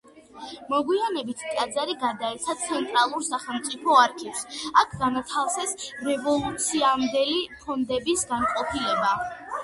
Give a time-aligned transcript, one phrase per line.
[0.69, 4.41] მოგვიანებით ტაძარი გადაეცა ცენტრალურ სახელმწიფო არქივს:
[4.83, 5.75] აქ განათავსეს
[6.07, 9.13] რევოლუციამდელი ფონდების განყოფილება.